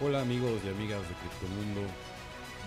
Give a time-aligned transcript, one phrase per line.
[0.00, 1.80] Hola amigos y amigas de Criptomundo.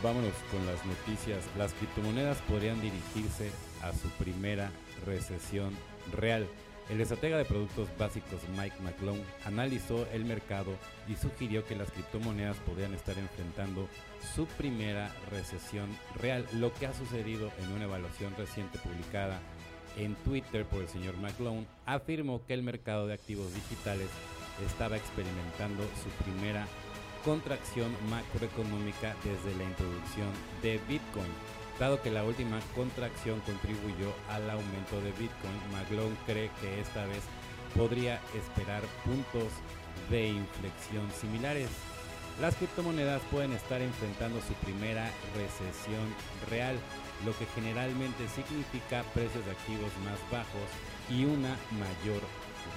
[0.03, 1.39] Vámonos con las noticias.
[1.57, 3.51] Las criptomonedas podrían dirigirse
[3.81, 4.69] a su primera
[5.05, 5.73] recesión
[6.11, 6.45] real.
[6.89, 10.73] El estratega de productos básicos Mike McClone analizó el mercado
[11.07, 13.87] y sugirió que las criptomonedas podrían estar enfrentando
[14.35, 15.87] su primera recesión
[16.19, 19.39] real, lo que ha sucedido en una evaluación reciente publicada
[19.95, 24.09] en Twitter por el señor McClone, afirmó que el mercado de activos digitales
[24.67, 26.67] estaba experimentando su primera
[27.23, 30.29] contracción macroeconómica desde la introducción
[30.61, 31.31] de Bitcoin.
[31.79, 37.23] Dado que la última contracción contribuyó al aumento de Bitcoin, McClone cree que esta vez
[37.75, 39.49] podría esperar puntos
[40.09, 41.69] de inflexión similares.
[42.39, 46.05] Las criptomonedas pueden estar enfrentando su primera recesión
[46.49, 46.77] real,
[47.25, 50.69] lo que generalmente significa precios de activos más bajos
[51.09, 52.21] y una mayor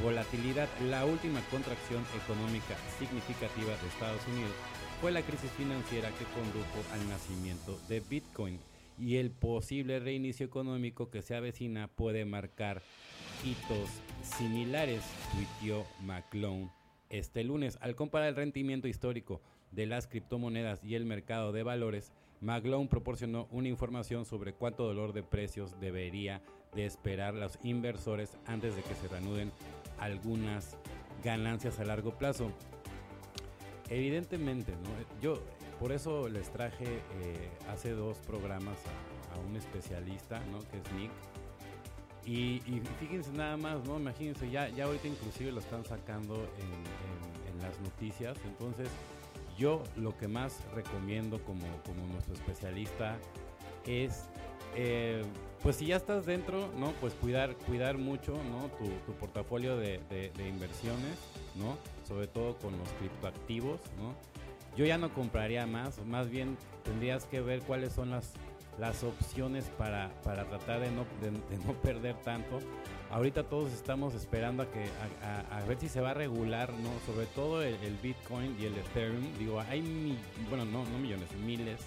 [0.02, 0.68] volatilidad.
[0.88, 4.52] La última contracción económica significativa de Estados Unidos
[5.00, 8.58] fue la crisis financiera que condujo al nacimiento de Bitcoin
[8.98, 12.82] y el posible reinicio económico que se avecina puede marcar
[13.44, 13.88] hitos
[14.22, 16.70] similares, tuiteó McClone
[17.10, 17.78] este lunes.
[17.80, 19.40] Al comparar el rendimiento histórico
[19.72, 25.12] de las criptomonedas y el mercado de valores, McClone proporcionó una información sobre cuánto dolor
[25.12, 26.42] de precios debería
[26.74, 29.52] de esperar los inversores antes de que se reanuden
[29.98, 30.76] algunas
[31.22, 32.50] ganancias a largo plazo.
[33.88, 34.74] Evidentemente,
[35.20, 35.42] yo
[35.78, 38.78] por eso les traje eh, hace dos programas
[39.34, 40.60] a, un especialista, ¿no?
[40.70, 41.10] que es Nick.
[42.26, 42.60] Y,
[43.00, 43.98] fíjense nada más, ¿no?
[43.98, 47.04] Imagínense, ya, ya ahorita inclusive lo están sacando en,
[47.60, 48.36] las noticias.
[48.44, 48.88] Entonces,
[49.56, 53.16] yo lo que más recomiendo como, como nuestro especialista
[53.86, 54.28] es
[54.74, 55.22] eh,
[55.64, 56.92] pues si ya estás dentro, ¿no?
[57.00, 58.68] Pues cuidar, cuidar mucho, ¿no?
[59.06, 59.98] Tu, portafolio de,
[60.46, 61.18] inversiones,
[61.54, 61.78] ¿no?
[62.06, 64.14] Sobre todo con los criptoactivos, ¿no?
[64.76, 68.34] Yo ya no compraría más, más bien tendrías que ver cuáles son las,
[68.78, 71.30] las opciones para, para tratar de no, de,
[71.64, 72.58] no perder tanto.
[73.10, 74.84] Ahorita todos estamos esperando a, que,
[75.50, 76.90] a, ver si se va a regular, ¿no?
[77.06, 79.32] Sobre todo el, Bitcoin y el Ethereum.
[79.38, 80.18] Digo, hay,
[80.50, 81.80] bueno, no, no millones, miles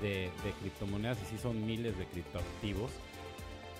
[0.00, 0.30] de,
[0.60, 2.90] criptomonedas y sí son miles de criptoactivos.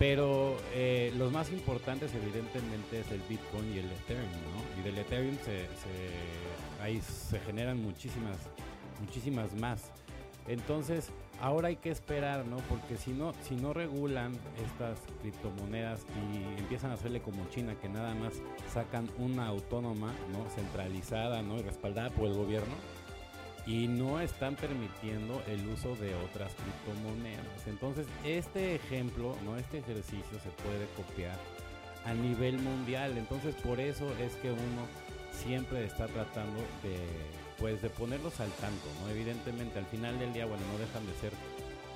[0.02, 4.80] Pero eh, los más importantes evidentemente es el Bitcoin y el Ethereum, ¿no?
[4.80, 5.68] Y del Ethereum se,
[6.82, 8.36] ahí se generan muchísimas,
[9.00, 9.92] muchísimas más.
[10.48, 12.56] Entonces, ahora hay que esperar, ¿no?
[12.68, 14.32] Porque si no, si no regulan
[14.66, 18.32] estas criptomonedas y empiezan a hacerle como China, que nada más
[18.74, 20.50] sacan una autónoma, ¿no?
[20.50, 21.58] Centralizada, ¿no?
[21.58, 22.74] Y respaldada por el gobierno,
[23.66, 27.66] y no están permitiendo el uso de otras criptomonedas.
[27.66, 31.38] Entonces, este ejemplo, no este ejercicio se puede copiar
[32.04, 33.16] a nivel mundial.
[33.16, 34.86] Entonces, por eso es que uno
[35.32, 36.98] siempre está tratando de
[37.58, 39.10] pues de ponerlos al tanto, ¿no?
[39.10, 41.32] Evidentemente, al final del día, bueno, no dejan de ser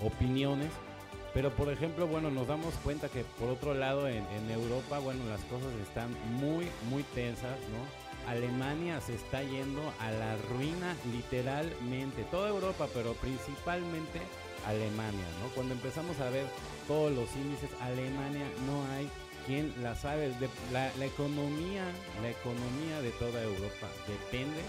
[0.00, 0.70] opiniones,
[1.34, 5.24] pero por ejemplo, bueno, nos damos cuenta que por otro lado en, en Europa, bueno,
[5.28, 8.05] las cosas están muy, muy tensas, ¿no?
[8.26, 12.24] Alemania se está yendo a la ruina literalmente.
[12.24, 14.20] Toda Europa, pero principalmente
[14.66, 15.48] Alemania, ¿no?
[15.54, 16.46] Cuando empezamos a ver
[16.88, 19.08] todos los índices, Alemania no hay
[19.46, 20.32] quien la sabe.
[20.72, 21.84] la, economía,
[22.20, 24.60] la economía de toda Europa depende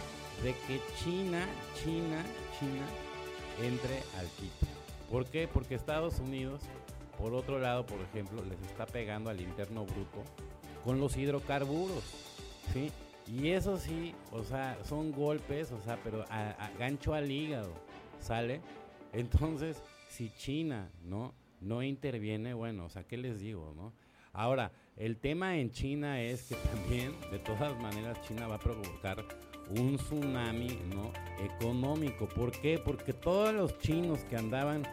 [0.43, 1.47] de que China,
[1.83, 2.23] China,
[2.59, 2.85] China
[3.61, 4.67] entre al tipo.
[5.09, 5.47] ¿Por qué?
[5.47, 6.61] Porque Estados Unidos,
[7.17, 10.23] por otro lado, por ejemplo, les está pegando al interno bruto
[10.83, 12.03] con los hidrocarburos,
[12.73, 12.91] ¿sí?
[13.29, 17.73] Y eso sí, o sea, son golpes, o sea, pero a, gancho al hígado,
[18.19, 18.61] ¿sale?
[19.11, 21.33] Entonces, si China, ¿no?
[21.59, 23.91] No interviene, bueno, o sea, ¿qué les digo, no?
[24.31, 29.25] Ahora, el tema en China es que también, de todas maneras, China va a provocar
[29.71, 31.11] un tsunami, ¿no?
[31.43, 32.29] Económico.
[32.29, 32.79] ¿Por qué?
[32.79, 34.83] Porque todos los chinos que andaban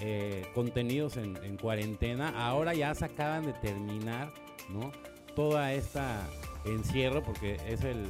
[0.00, 4.32] eh, contenidos en, en cuarentena, ahora ya se acaban de terminar,
[4.70, 4.90] ¿no?
[5.36, 6.26] Toda esta
[6.64, 8.06] encierro, porque es el,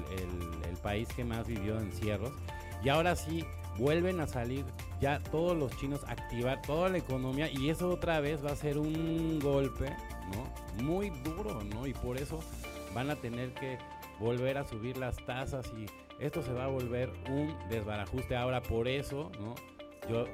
[0.83, 2.33] país que más vivió encierros.
[2.83, 3.43] Y ahora sí,
[3.79, 4.67] vuelven a salir
[5.01, 8.77] ya todos los chinos, activar toda la economía y eso otra vez va a ser
[8.77, 9.97] un golpe,
[10.35, 10.85] ¿no?
[10.85, 11.87] Muy duro, ¿no?
[11.87, 12.41] Y por eso
[12.95, 13.79] van a tener que
[14.21, 15.87] volver a subir las tasas y
[16.23, 18.37] esto se va a volver un desbarajuste.
[18.37, 19.55] Ahora por eso, ¿no?
[20.11, 20.27] Yo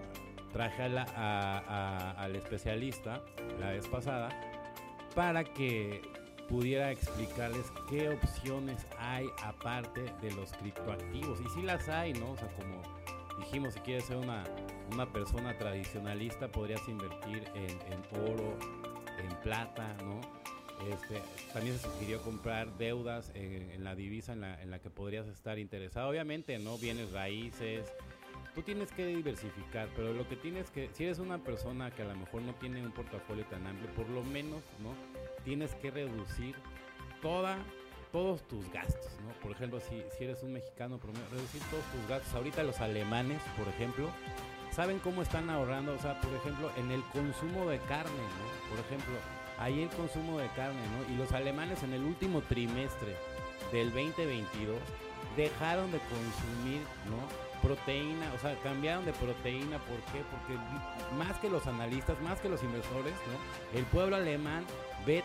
[0.52, 3.22] traje al especialista
[3.60, 4.28] la vez pasada
[5.14, 6.02] para que
[6.50, 11.40] pudiera explicarles qué opciones hay aparte de los criptoactivos.
[11.40, 12.32] Y si las hay, ¿no?
[12.32, 12.82] O sea, como
[13.38, 14.44] dijimos, si quieres ser una,
[14.92, 18.58] una persona tradicionalista, podrías invertir en, oro,
[19.18, 20.20] en plata, ¿no?
[20.90, 24.90] Este, también se sugirió comprar deudas eh, en la divisa en la, en la que
[24.90, 26.08] podrías estar interesado.
[26.08, 26.78] Obviamente, ¿no?
[26.78, 27.92] Bienes raíces.
[28.54, 32.06] Tú tienes que diversificar, pero lo que tienes que, si eres una persona que a
[32.06, 34.92] lo mejor no tiene un portafolio tan amplio, por lo menos, ¿no?
[35.44, 36.56] Tienes que reducir
[37.22, 37.58] toda
[38.12, 39.32] todos tus gastos, ¿no?
[39.40, 40.98] Por ejemplo, si, si eres un mexicano,
[41.30, 42.34] reducir todos tus gastos.
[42.34, 44.08] Ahorita los alemanes, por ejemplo,
[44.72, 48.70] saben cómo están ahorrando, o sea, por ejemplo, en el consumo de carne, ¿no?
[48.70, 49.14] Por ejemplo,
[49.58, 51.14] ahí el consumo de carne, ¿no?
[51.14, 53.14] Y los alemanes en el último trimestre
[53.72, 54.78] del 2022
[55.36, 57.49] dejaron de consumir, ¿no?
[57.62, 60.24] Proteína, o sea, cambiaron de proteína, ¿por qué?
[60.30, 60.58] Porque
[61.18, 63.78] más que los analistas, más que los inversores, ¿no?
[63.78, 64.64] El pueblo alemán
[65.06, 65.22] ve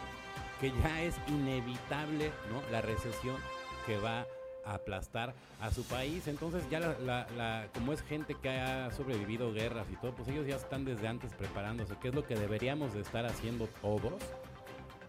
[0.60, 2.62] que ya es inevitable, ¿no?
[2.72, 3.38] La recesión
[3.86, 4.26] que va
[4.66, 6.28] a aplastar a su país.
[6.28, 10.86] Entonces ya como es gente que ha sobrevivido guerras y todo, pues ellos ya están
[10.86, 14.14] desde antes preparándose, ¿Qué es lo que deberíamos de estar haciendo todos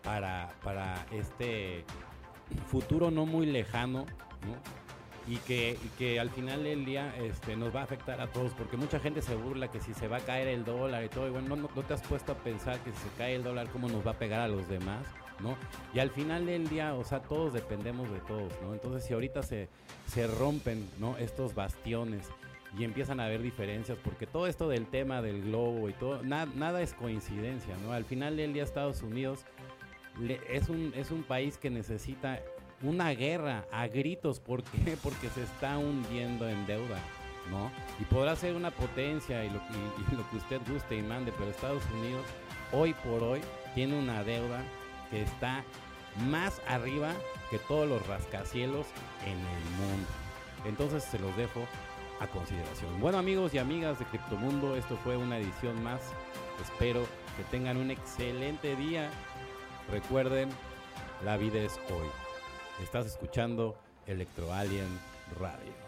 [0.03, 1.85] para, para este
[2.69, 4.07] futuro no muy lejano,
[4.47, 4.86] ¿no?
[5.27, 8.77] Y que, que al final del día este, nos va a afectar a todos, porque
[8.77, 11.31] mucha gente se burla que si se va a caer el dólar y todo, y
[11.31, 13.89] bueno, no, no te has puesto a pensar que si se cae el dólar, cómo
[13.89, 15.05] nos va a pegar a los demás.
[15.41, 15.57] ¿no?
[15.93, 18.73] Y al final del día, o sea, todos dependemos de todos, ¿no?
[18.73, 19.69] Entonces, si ahorita se,
[20.07, 21.19] se rompen, ¿no?
[21.19, 22.31] Estos bastiones
[22.79, 26.83] y empiezan a haber diferencias, porque todo esto del tema del globo y todo, nada
[26.83, 27.93] es coincidencia, ¿no?
[27.93, 29.47] Al final del día Estados Unidos
[30.51, 32.41] es, un, es un país que necesita
[32.83, 34.97] una guerra a gritos, ¿por qué?
[35.03, 36.99] Porque se está hundiendo en deuda,
[37.51, 37.71] ¿no?
[38.01, 39.61] Y podrá ser una potencia y lo,
[40.31, 42.25] que usted guste y mande, pero Estados Unidos
[42.73, 43.41] hoy por hoy
[43.75, 44.63] tiene una deuda
[45.11, 45.65] que está
[46.29, 47.13] más arriba
[47.51, 48.87] que todos los rascacielos
[49.25, 50.09] en el mundo.
[50.65, 51.67] Entonces se los dejo
[52.21, 53.01] a consideración.
[53.01, 56.01] Bueno amigos y amigas de Criptomundo, esto fue una edición más.
[56.61, 57.07] Espero
[57.37, 59.11] que tengan un excelente día.
[59.91, 60.49] Recuerden,
[61.25, 62.26] la vida es hoy.
[62.83, 63.75] Estás escuchando
[64.07, 64.89] Electro Alien
[65.41, 65.86] Radio.